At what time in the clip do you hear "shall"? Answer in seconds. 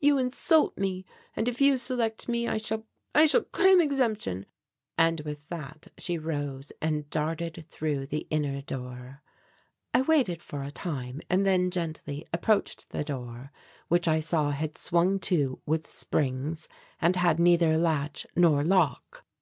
2.58-2.84, 3.24-3.40